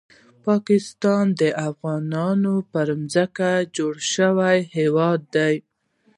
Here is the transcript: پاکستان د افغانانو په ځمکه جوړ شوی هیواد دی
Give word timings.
پاکستان 0.45 1.25
د 1.41 1.43
افغانانو 1.69 2.53
په 2.71 2.81
ځمکه 3.13 3.49
جوړ 3.75 3.93
شوی 4.13 4.57
هیواد 4.77 5.19
دی 5.35 5.55